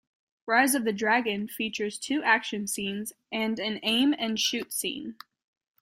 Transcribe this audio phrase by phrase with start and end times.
[0.47, 5.15] "Rise of the Dragon" features two action scenes and an aim-and-shoot scene.